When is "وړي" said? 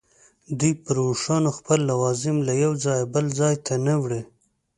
4.01-4.21